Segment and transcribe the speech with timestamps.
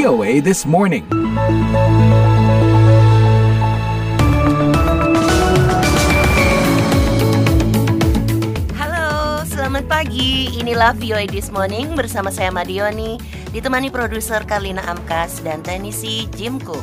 [0.00, 1.04] VOA This Morning.
[8.80, 10.56] Halo, selamat pagi.
[10.56, 13.20] Inilah VOA This Morning bersama saya Madioni,
[13.52, 16.80] ditemani produser Karlina Amkas dan teknisi Jim Cook.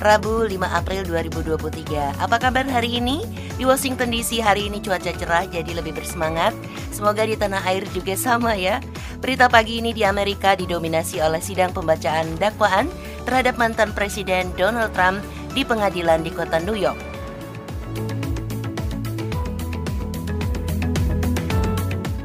[0.00, 2.24] Rabu 5 April 2023.
[2.24, 3.20] Apa kabar hari ini?
[3.60, 6.56] Di Washington DC hari ini cuaca cerah jadi lebih bersemangat.
[6.88, 8.80] Semoga di tanah air juga sama ya.
[9.20, 12.88] Berita pagi ini di Amerika didominasi oleh sidang pembacaan dakwaan
[13.28, 15.20] terhadap mantan Presiden Donald Trump
[15.52, 16.96] di pengadilan di kota New York.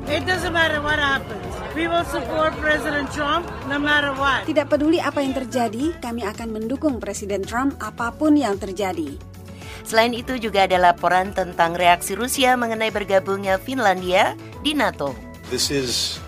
[0.07, 1.43] It doesn't matter what happens.
[1.75, 4.47] We will support President Trump no matter what.
[4.47, 9.19] Tidak peduli apa yang terjadi, kami akan mendukung Presiden Trump apa pun yang terjadi.
[9.83, 15.11] Selain itu juga ada laporan tentang reaksi Rusia mengenai bergabungnya Finlandia di NATO.
[15.51, 16.23] This is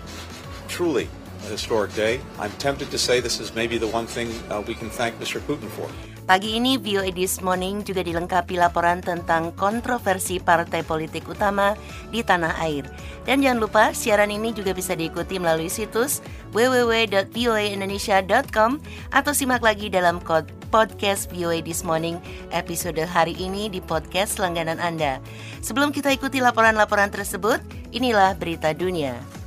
[0.68, 1.08] truly
[1.46, 2.20] a historic day.
[2.38, 5.40] I'm tempted to say this is maybe the one thing uh, we can thank Mr.
[5.40, 5.88] Putin for.
[6.28, 11.72] Pagi ini VOA This Morning juga dilengkapi laporan tentang kontroversi partai politik utama
[12.12, 12.84] di tanah air.
[13.24, 16.20] Dan jangan lupa siaran ini juga bisa diikuti melalui situs
[16.52, 18.70] www.voaindonesia.com
[19.08, 20.20] atau simak lagi dalam
[20.68, 22.20] podcast VOA This Morning
[22.52, 25.24] episode hari ini di podcast langganan Anda.
[25.64, 27.64] Sebelum kita ikuti laporan-laporan tersebut,
[27.96, 29.37] inilah berita dunia.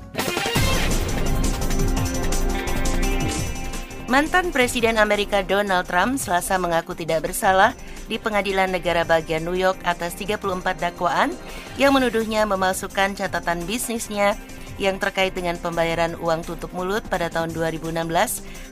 [4.11, 7.71] Mantan Presiden Amerika Donald Trump selasa mengaku tidak bersalah
[8.11, 11.31] di pengadilan negara bagian New York atas 34 dakwaan
[11.79, 14.35] yang menuduhnya memalsukan catatan bisnisnya
[14.75, 18.03] yang terkait dengan pembayaran uang tutup mulut pada tahun 2016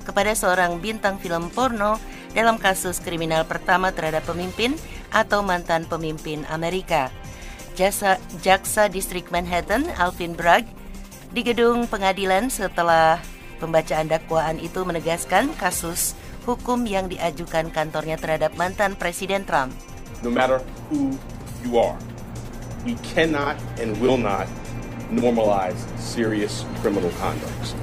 [0.04, 1.96] kepada seorang bintang film porno
[2.36, 4.76] dalam kasus kriminal pertama terhadap pemimpin
[5.08, 7.08] atau mantan pemimpin Amerika.
[7.80, 10.68] Jasa, Jaksa Distrik Manhattan, Alvin Bragg,
[11.31, 13.24] di gedung pengadilan setelah
[13.60, 16.16] Pembacaan dakwaan itu menegaskan kasus
[16.47, 19.75] hukum yang diajukan kantornya terhadap mantan Presiden Trump.
[20.24, 21.20] No matter who
[21.62, 22.00] you are,
[22.88, 24.48] we cannot and will not
[25.12, 27.75] normalize serious criminal conduct.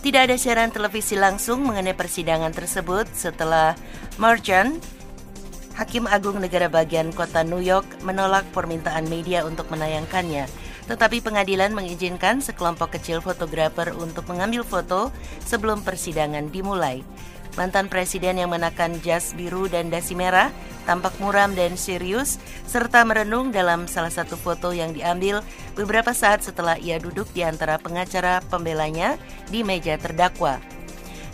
[0.00, 3.76] Tidak ada siaran televisi langsung mengenai persidangan tersebut setelah
[4.16, 4.80] Marjan,
[5.76, 10.48] Hakim Agung Negara Bagian Kota New York, menolak permintaan media untuk menayangkannya.
[10.88, 15.12] Tetapi pengadilan mengizinkan sekelompok kecil fotografer untuk mengambil foto
[15.44, 17.04] sebelum persidangan dimulai.
[17.58, 20.54] Mantan presiden yang menakan jas biru dan dasi merah
[20.86, 25.42] tampak muram dan serius serta merenung dalam salah satu foto yang diambil
[25.74, 29.18] beberapa saat setelah ia duduk di antara pengacara pembelanya
[29.50, 30.62] di meja terdakwa.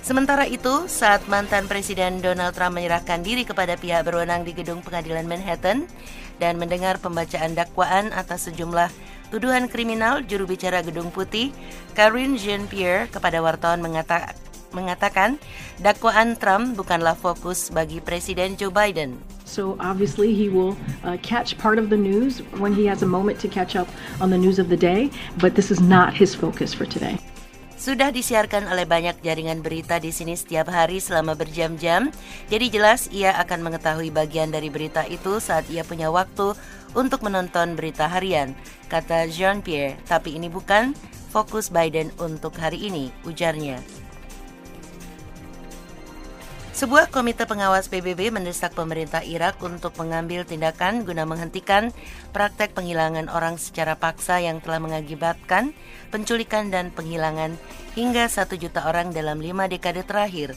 [0.07, 5.27] Sementara itu, saat mantan Presiden Donald Trump menyerahkan diri kepada pihak berwenang di gedung pengadilan
[5.27, 5.91] Manhattan
[6.39, 8.87] dan mendengar pembacaan dakwaan atas sejumlah
[9.31, 11.51] tuduhan kriminal juru bicara Gedung Putih,
[11.97, 14.35] Karine Jean-Pierre kepada wartawan mengata
[14.75, 15.41] mengatakan
[15.81, 19.17] dakwaan Trump bukanlah fokus bagi Presiden Joe Biden.
[19.47, 20.77] So obviously he will
[21.07, 23.89] uh, catch part of the news when he has a moment to catch up
[24.21, 25.09] on the news of the day,
[25.41, 27.17] but this is not his focus for today.
[27.77, 32.09] Sudah disiarkan oleh banyak jaringan berita di sini setiap hari selama berjam-jam.
[32.49, 36.57] Jadi jelas ia akan mengetahui bagian dari berita itu saat ia punya waktu
[36.97, 38.57] untuk menonton berita harian,
[38.87, 39.99] kata Jean-Pierre.
[40.07, 40.97] Tapi ini bukan
[41.31, 43.83] fokus Biden untuk hari ini, ujarnya.
[46.77, 51.89] Sebuah komite pengawas PBB mendesak pemerintah Irak untuk mengambil tindakan guna menghentikan
[52.37, 55.73] praktek penghilangan orang secara paksa yang telah mengakibatkan
[56.13, 57.57] penculikan dan penghilangan
[57.97, 60.53] hingga satu juta orang dalam lima dekade terakhir.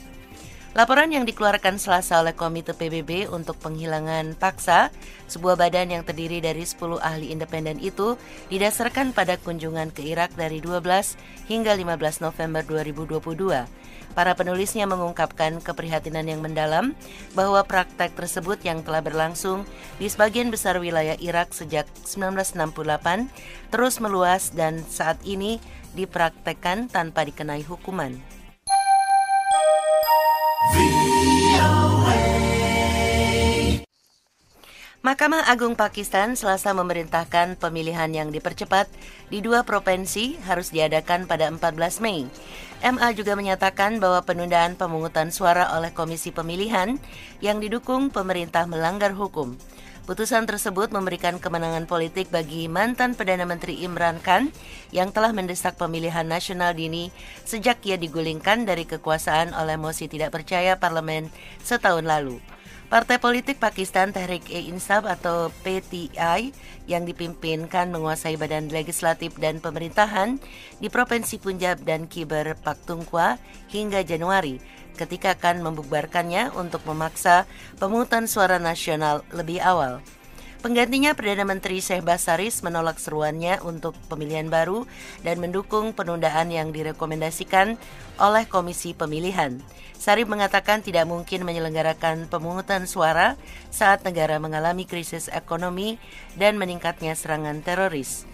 [0.78, 4.94] Laporan yang dikeluarkan selasa oleh Komite PBB untuk penghilangan paksa,
[5.26, 8.22] sebuah badan yang terdiri dari 10 ahli independen itu
[8.54, 11.18] didasarkan pada kunjungan ke Irak dari 12
[11.50, 13.66] hingga 15 November 2022.
[14.14, 16.94] Para penulisnya mengungkapkan keprihatinan yang mendalam
[17.34, 19.66] bahwa praktek tersebut yang telah berlangsung
[19.98, 25.58] di sebagian besar wilayah Irak sejak 1968 terus meluas dan saat ini
[25.98, 28.39] dipraktekkan tanpa dikenai hukuman.
[35.00, 38.86] Mahkamah Agung Pakistan selasa memerintahkan pemilihan yang dipercepat
[39.34, 42.30] di dua provinsi harus diadakan pada 14 Mei.
[42.86, 47.02] MA juga menyatakan bahwa penundaan pemungutan suara oleh Komisi Pemilihan
[47.42, 49.58] yang didukung pemerintah melanggar hukum.
[50.10, 54.50] Putusan tersebut memberikan kemenangan politik bagi mantan Perdana Menteri Imran Khan
[54.90, 57.14] yang telah mendesak pemilihan nasional dini
[57.46, 61.30] sejak ia digulingkan dari kekuasaan oleh mosi tidak percaya parlemen
[61.62, 62.42] setahun lalu.
[62.90, 66.58] Partai politik Pakistan Tehrik-e-Insaf atau PTI
[66.90, 70.42] yang dipimpinkan menguasai badan legislatif dan pemerintahan
[70.82, 73.38] di Provinsi Punjab dan Khyber Pakhtunkhwa
[73.70, 74.58] hingga Januari.
[74.96, 80.00] Ketika akan membubarkannya untuk memaksa pemungutan suara nasional lebih awal.
[80.60, 84.84] Penggantinya Perdana Menteri Syekh Basaris menolak seruannya untuk pemilihan baru
[85.24, 87.80] dan mendukung penundaan yang direkomendasikan
[88.20, 89.64] oleh Komisi Pemilihan.
[89.96, 93.40] Sarif mengatakan tidak mungkin menyelenggarakan pemungutan suara
[93.72, 95.96] saat negara mengalami krisis ekonomi
[96.36, 98.29] dan meningkatnya serangan teroris.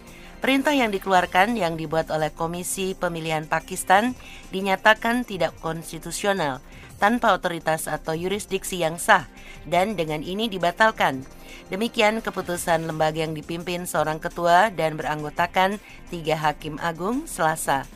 [0.45, 4.13] Perintah yang dikeluarkan yang dibuat oleh Komisi Pemilihan Pakistan
[4.53, 6.61] dinyatakan tidak konstitusional
[7.01, 9.25] tanpa otoritas atau yurisdiksi yang sah
[9.65, 11.25] dan dengan ini dibatalkan.
[11.73, 15.81] Demikian keputusan lembaga yang dipimpin seorang ketua dan beranggotakan
[16.13, 17.89] tiga hakim agung Selasa.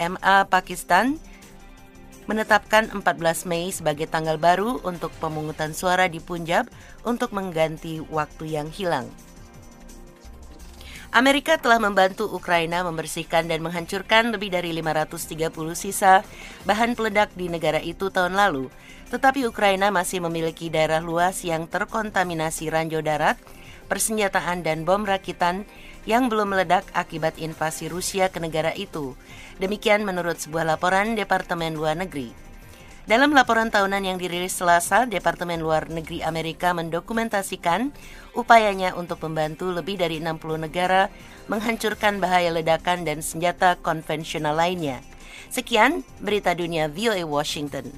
[0.00, 1.20] MA Pakistan
[2.24, 3.04] menetapkan 14
[3.44, 6.72] Mei sebagai tanggal baru untuk pemungutan suara di Punjab
[7.04, 9.12] untuk mengganti waktu yang hilang.
[11.12, 16.24] Amerika telah membantu Ukraina membersihkan dan menghancurkan lebih dari 530 sisa
[16.64, 18.72] bahan peledak di negara itu tahun lalu.
[19.12, 23.36] Tetapi Ukraina masih memiliki daerah luas yang terkontaminasi ranjau darat,
[23.92, 25.68] persenjataan dan bom rakitan
[26.08, 29.12] yang belum meledak akibat invasi Rusia ke negara itu.
[29.60, 32.51] Demikian menurut sebuah laporan Departemen Luar Negeri.
[33.02, 37.90] Dalam laporan tahunan yang dirilis Selasa, Departemen Luar Negeri Amerika mendokumentasikan
[38.30, 40.38] upayanya untuk membantu lebih dari 60
[40.70, 41.10] negara
[41.50, 45.02] menghancurkan bahaya ledakan dan senjata konvensional lainnya.
[45.50, 47.90] Sekian berita dunia VOA Washington.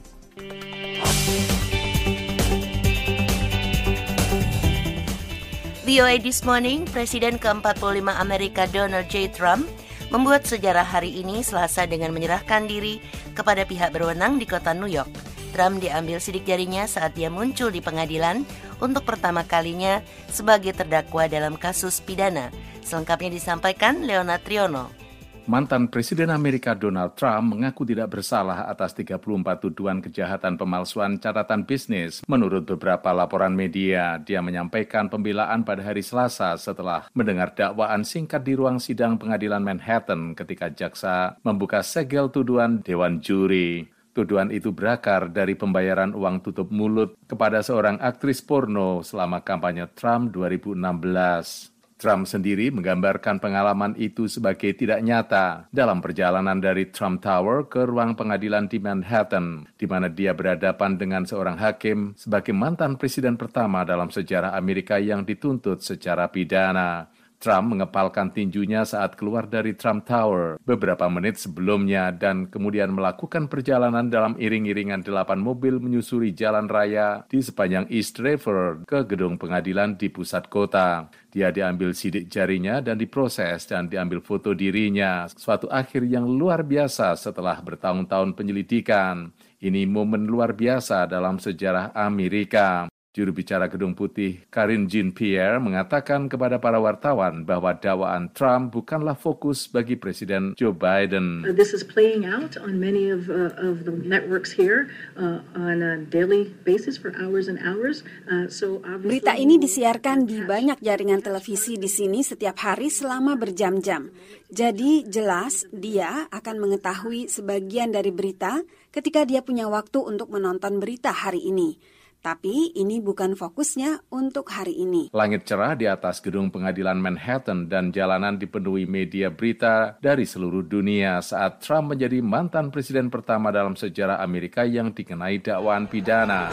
[5.85, 9.29] VOA This Morning, Presiden ke-45 Amerika Donald J.
[9.29, 9.69] Trump
[10.09, 12.99] membuat sejarah hari ini Selasa dengan menyerahkan diri
[13.33, 15.11] kepada pihak berwenang di kota New York.
[15.55, 18.43] Trump diambil sidik jarinya saat dia muncul di pengadilan
[18.83, 22.51] untuk pertama kalinya sebagai terdakwa dalam kasus pidana.
[22.83, 25.04] Selengkapnya disampaikan Leona Triono.
[25.45, 29.21] Mantan Presiden Amerika Donald Trump mengaku tidak bersalah atas 34
[29.61, 32.25] tuduhan kejahatan pemalsuan catatan bisnis.
[32.25, 38.57] Menurut beberapa laporan media, dia menyampaikan pembelaan pada hari Selasa setelah mendengar dakwaan singkat di
[38.57, 43.85] ruang sidang pengadilan Manhattan ketika jaksa membuka segel tuduhan Dewan Juri.
[44.17, 50.33] Tuduhan itu berakar dari pembayaran uang tutup mulut kepada seorang aktris porno selama kampanye Trump
[50.33, 51.74] 2016.
[51.95, 58.19] Trump sendiri menggambarkan pengalaman itu sebagai tidak nyata dalam perjalanan dari Trump Tower ke ruang
[58.19, 64.11] pengadilan di Manhattan, di mana dia berhadapan dengan seorang hakim sebagai mantan presiden pertama dalam
[64.11, 67.14] sejarah Amerika yang dituntut secara pidana.
[67.45, 74.09] Trump mengepalkan tinjunya saat keluar dari Trump Tower beberapa menit sebelumnya dan kemudian melakukan perjalanan
[74.09, 80.09] dalam iring-iringan delapan mobil menyusuri jalan raya di sepanjang East River ke gedung pengadilan di
[80.09, 81.13] pusat kota.
[81.29, 87.13] Dia diambil sidik jarinya dan diproses dan diambil foto dirinya, suatu akhir yang luar biasa
[87.21, 89.37] setelah bertahun-tahun penyelidikan.
[89.61, 92.89] Ini momen luar biasa dalam sejarah Amerika.
[93.15, 99.71] Juru bicara Gedung Putih Karin Jean-Pierre mengatakan kepada para wartawan bahwa dakwaan Trump bukanlah fokus
[99.71, 101.47] bagi Presiden Joe Biden.
[101.47, 105.79] Uh, this is playing out on many of, uh, of the networks here uh, on
[105.79, 108.03] a daily basis for hours and hours.
[108.27, 114.11] Uh, so Berita ini disiarkan di banyak jaringan televisi di sini setiap hari selama berjam-jam.
[114.51, 118.59] Jadi jelas dia akan mengetahui sebagian dari berita
[118.91, 121.94] ketika dia punya waktu untuk menonton berita hari ini.
[122.25, 125.13] Tapi ini bukan fokusnya untuk hari ini.
[125.13, 131.21] Langit cerah di atas gedung pengadilan Manhattan dan jalanan dipenuhi media berita dari seluruh dunia
[131.21, 136.49] saat Trump menjadi mantan presiden pertama dalam sejarah Amerika yang dikenai dakwaan pidana.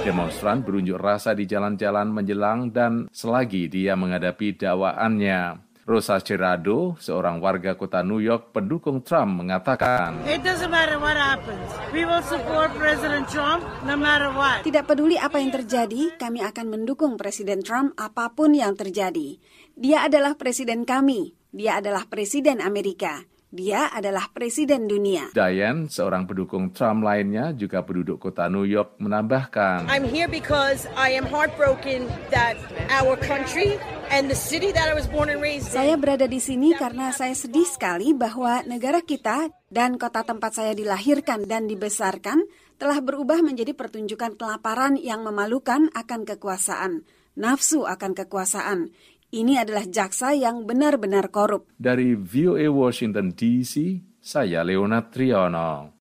[0.00, 5.69] Demonstran berunjuk rasa di jalan-jalan menjelang dan selagi dia menghadapi dakwaannya.
[5.88, 11.72] Rosa Cerado, seorang warga kota New York pendukung Trump, mengatakan, It doesn't matter what happens.
[11.90, 14.60] We will support President Trump no matter what.
[14.60, 19.40] Tidak peduli apa yang terjadi, kami akan mendukung Presiden Trump apa pun yang terjadi.
[19.72, 21.32] Dia adalah presiden kami.
[21.50, 23.24] Dia adalah presiden Amerika.
[23.50, 25.34] Dia adalah presiden dunia.
[25.34, 31.18] Diane, seorang pendukung Trump lainnya, juga penduduk kota New York, menambahkan, I'm here because I
[31.18, 32.54] am heartbroken that
[32.94, 33.74] our country
[34.10, 37.32] and the city that I was born and raised Saya berada di sini karena saya
[37.32, 42.42] sedih sekali bahwa negara kita dan kota tempat saya dilahirkan dan dibesarkan
[42.76, 48.90] telah berubah menjadi pertunjukan kelaparan yang memalukan akan kekuasaan, nafsu akan kekuasaan.
[49.30, 51.70] Ini adalah jaksa yang benar-benar korup.
[51.78, 56.00] Dari VOA Washington DC, saya Leonard Triono.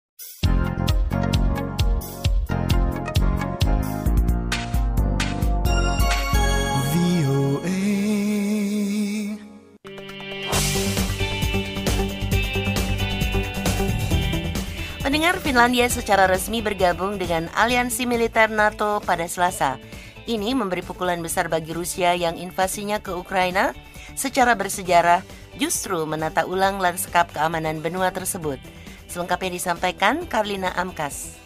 [15.29, 19.77] Pendengar Finlandia secara resmi bergabung dengan aliansi militer NATO pada Selasa.
[20.25, 23.77] Ini memberi pukulan besar bagi Rusia yang invasinya ke Ukraina
[24.17, 25.21] secara bersejarah
[25.61, 28.57] justru menata ulang lanskap keamanan benua tersebut.
[29.05, 31.37] Selengkapnya disampaikan Karlina Amkas.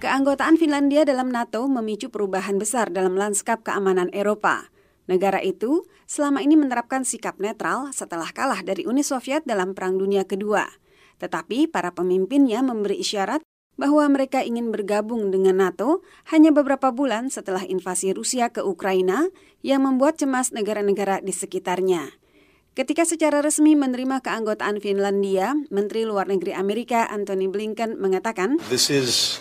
[0.00, 4.72] Keanggotaan Finlandia dalam NATO memicu perubahan besar dalam lanskap keamanan Eropa.
[5.04, 10.24] Negara itu selama ini menerapkan sikap netral setelah kalah dari Uni Soviet dalam Perang Dunia
[10.24, 10.81] Kedua.
[11.22, 13.46] Tetapi para pemimpinnya memberi isyarat
[13.78, 19.30] bahwa mereka ingin bergabung dengan NATO hanya beberapa bulan setelah invasi Rusia ke Ukraina
[19.62, 22.10] yang membuat cemas negara-negara di sekitarnya.
[22.72, 29.38] Ketika secara resmi menerima keanggotaan Finlandia, Menteri Luar Negeri Amerika Antony Blinken mengatakan, This is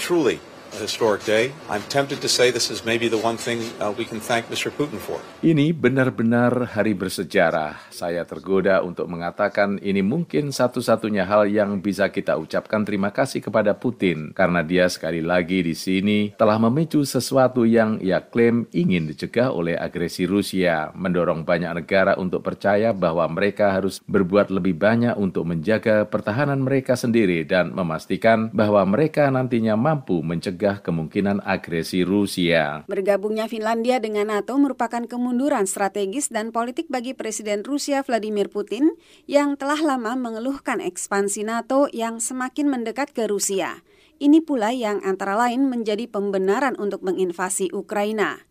[0.00, 0.40] truly
[0.78, 1.52] historic day.
[1.68, 3.60] I'm tempted to say this is maybe the one thing
[3.96, 4.68] we can thank Mr.
[4.68, 5.18] Putin for.
[5.40, 7.88] Ini benar-benar hari bersejarah.
[7.92, 13.76] Saya tergoda untuk mengatakan ini mungkin satu-satunya hal yang bisa kita ucapkan terima kasih kepada
[13.76, 19.54] Putin karena dia sekali lagi di sini telah memicu sesuatu yang ia klaim ingin dicegah
[19.54, 25.46] oleh agresi Rusia, mendorong banyak negara untuk percaya bahwa mereka harus berbuat lebih banyak untuk
[25.46, 32.82] menjaga pertahanan mereka sendiri dan memastikan bahwa mereka nantinya mampu mencegah kemungkinan agresi Rusia.
[32.90, 38.98] Bergabungnya Finlandia dengan NATO merupakan kemunduran strategis dan politik bagi Presiden Rusia Vladimir Putin
[39.30, 43.86] yang telah lama mengeluhkan ekspansi NATO yang semakin mendekat ke Rusia.
[44.18, 48.42] Ini pula yang antara lain menjadi pembenaran untuk menginvasi Ukraina.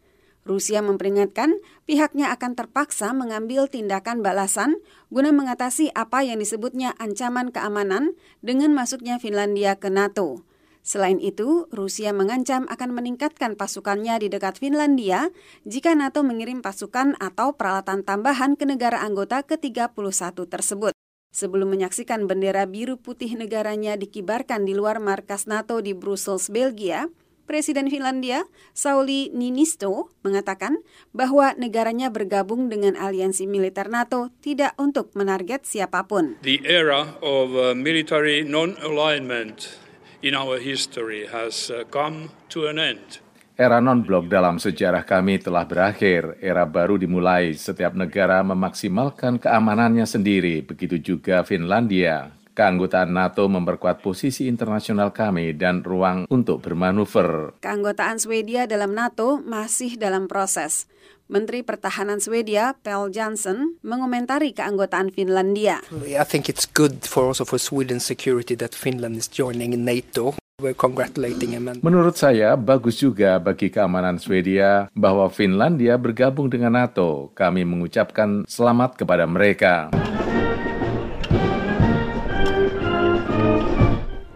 [0.46, 1.58] Rusia memperingatkan
[1.90, 4.78] pihaknya akan terpaksa mengambil tindakan balasan
[5.10, 8.14] guna mengatasi apa yang disebutnya ancaman keamanan
[8.46, 10.46] dengan masuknya Finlandia ke NATO.
[10.86, 15.34] Selain itu, Rusia mengancam akan meningkatkan pasukannya di dekat Finlandia
[15.66, 20.94] jika NATO mengirim pasukan atau peralatan tambahan ke negara anggota ke-31 tersebut.
[21.34, 27.10] Sebelum menyaksikan bendera biru putih negaranya dikibarkan di luar markas NATO di Brussels, Belgia,
[27.50, 28.46] Presiden Finlandia,
[28.78, 30.86] Sauli Niinisto, mengatakan
[31.18, 36.38] bahwa negaranya bergabung dengan aliansi militer NATO tidak untuk menarget siapa pun.
[36.46, 39.85] The era of uh, military non-alignment
[40.26, 43.22] in our history has uh, come to an end.
[43.56, 46.42] Era non-blok dalam sejarah kami telah berakhir.
[46.44, 47.56] Era baru dimulai.
[47.56, 50.60] Setiap negara memaksimalkan keamanannya sendiri.
[50.66, 52.36] Begitu juga Finlandia.
[52.56, 57.52] Keanggotaan NATO memperkuat posisi internasional kami dan ruang untuk bermanuver.
[57.60, 60.88] Keanggotaan Swedia dalam NATO masih dalam proses.
[61.28, 65.84] Menteri Pertahanan Swedia, Pell Johnson, mengomentari keanggotaan Finlandia.
[65.92, 70.40] I think it's good for also for Sweden's security that Finland is joining NATO.
[70.64, 71.68] We're congratulating him.
[71.68, 71.84] And...
[71.84, 77.36] Menurut saya, bagus juga bagi keamanan Swedia bahwa Finlandia bergabung dengan NATO.
[77.36, 79.92] Kami mengucapkan selamat kepada mereka.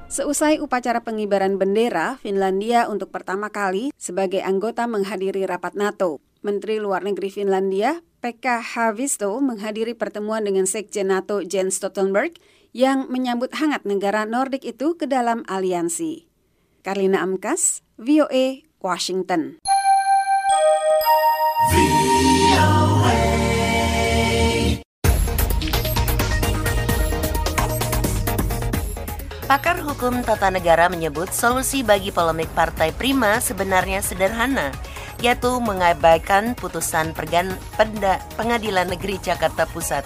[0.10, 6.18] Seusai upacara pengibaran bendera, Finlandia untuk pertama kali sebagai anggota menghadiri rapat NATO.
[6.42, 12.42] Menteri Luar Negeri Finlandia, Pekka Haavisto, menghadiri pertemuan dengan Sekjen NATO Jens Stoltenberg
[12.74, 16.26] yang menyambut hangat negara Nordik itu ke dalam aliansi.
[16.82, 19.62] Karlina Amkas, VOA, Washington.
[29.50, 34.70] Pakar hukum tata negara menyebut solusi bagi polemik Partai Prima sebenarnya sederhana,
[35.26, 37.18] yaitu mengabaikan putusan
[38.38, 40.06] Pengadilan Negeri Jakarta Pusat.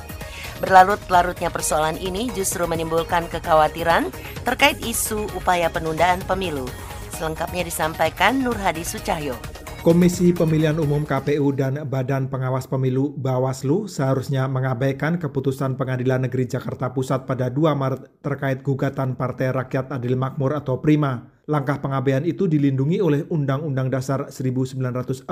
[0.64, 4.16] Berlarut-larutnya persoalan ini justru menimbulkan kekhawatiran
[4.48, 6.64] terkait isu upaya penundaan pemilu.
[7.12, 9.36] Selengkapnya disampaikan Nur Hadi Sucahyo.
[9.84, 16.96] Komisi Pemilihan Umum KPU dan Badan Pengawas Pemilu Bawaslu seharusnya mengabaikan keputusan Pengadilan Negeri Jakarta
[16.96, 21.28] Pusat pada 2 Maret terkait gugatan Partai Rakyat Adil Makmur atau PRIMA.
[21.52, 25.28] Langkah pengabaian itu dilindungi oleh Undang-Undang Dasar 1945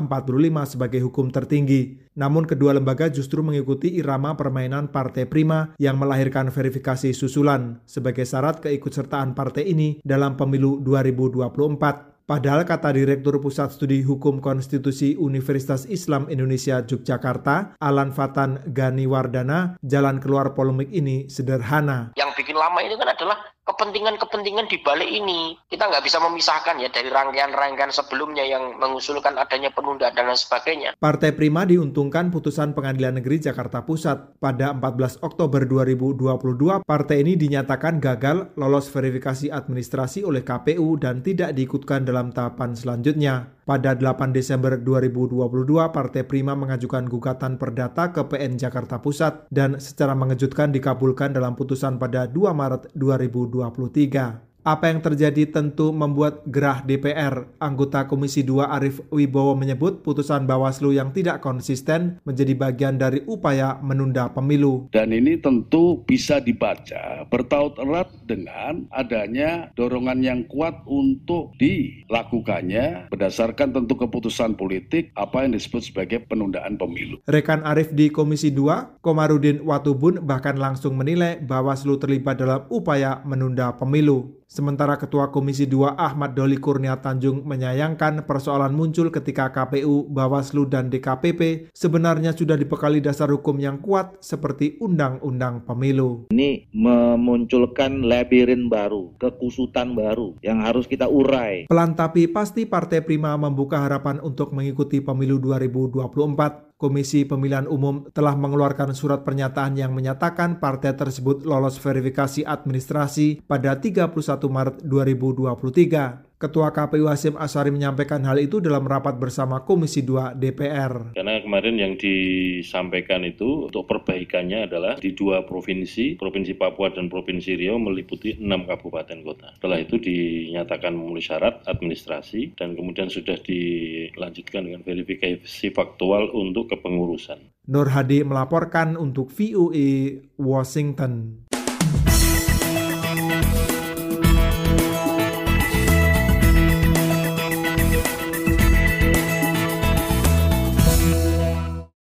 [0.67, 2.03] sebagai hukum tertinggi.
[2.19, 8.59] Namun kedua lembaga justru mengikuti irama permainan Partai Prima yang melahirkan verifikasi susulan sebagai syarat
[8.59, 12.10] keikutsertaan partai ini dalam pemilu 2024.
[12.31, 19.75] Padahal kata Direktur Pusat Studi Hukum Konstitusi Universitas Islam Indonesia Yogyakarta, Alan Fatan Gani Wardana,
[19.83, 22.15] jalan keluar polemik ini sederhana.
[22.15, 23.35] Yang bikin lama ini kan adalah
[23.65, 25.55] kepentingan-kepentingan di balik ini.
[25.69, 30.97] Kita nggak bisa memisahkan ya dari rangkaian-rangkaian sebelumnya yang mengusulkan adanya penundaan dan lain sebagainya.
[30.97, 34.41] Partai Prima diuntungkan putusan Pengadilan Negeri Jakarta Pusat.
[34.41, 41.53] Pada 14 Oktober 2022, partai ini dinyatakan gagal lolos verifikasi administrasi oleh KPU dan tidak
[41.53, 43.60] diikutkan dalam tahapan selanjutnya.
[43.61, 50.17] Pada 8 Desember 2022, Partai Prima mengajukan gugatan perdata ke PN Jakarta Pusat dan secara
[50.17, 54.50] mengejutkan dikabulkan dalam putusan pada 2 Maret 2023.
[54.61, 57.49] Apa yang terjadi tentu membuat gerah DPR.
[57.57, 63.81] Anggota Komisi 2 Arief Wibowo menyebut putusan Bawaslu yang tidak konsisten menjadi bagian dari upaya
[63.81, 64.85] menunda pemilu.
[64.93, 73.73] Dan ini tentu bisa dibaca bertaut erat dengan adanya dorongan yang kuat untuk dilakukannya berdasarkan
[73.73, 77.17] tentu keputusan politik apa yang disebut sebagai penundaan pemilu.
[77.25, 83.73] Rekan Arief di Komisi 2, Komarudin Watubun bahkan langsung menilai Bawaslu terlibat dalam upaya menunda
[83.73, 84.40] pemilu.
[84.51, 90.91] Sementara Ketua Komisi 2 Ahmad Doli Kurnia Tanjung menyayangkan persoalan muncul ketika KPU, Bawaslu, dan
[90.91, 96.27] DKPP sebenarnya sudah dibekali dasar hukum yang kuat seperti Undang-Undang Pemilu.
[96.35, 101.71] Ini memunculkan labirin baru, kekusutan baru yang harus kita urai.
[101.71, 106.70] Pelan tapi pasti Partai Prima membuka harapan untuk mengikuti pemilu 2024.
[106.81, 113.77] Komisi Pemilihan Umum telah mengeluarkan surat pernyataan yang menyatakan partai tersebut lolos verifikasi administrasi pada
[113.77, 114.09] 31
[114.49, 116.30] Maret 2023.
[116.41, 121.13] Ketua KPU Hasim Asari menyampaikan hal itu dalam rapat bersama Komisi 2 DPR.
[121.13, 127.53] Karena kemarin yang disampaikan itu untuk perbaikannya adalah di dua provinsi, Provinsi Papua dan Provinsi
[127.53, 129.53] Riau meliputi enam kabupaten kota.
[129.61, 137.53] Setelah itu dinyatakan memenuhi syarat administrasi dan kemudian sudah dilanjutkan dengan verifikasi faktual untuk kepengurusan.
[137.69, 141.45] Nur Hadi melaporkan untuk VOA Washington.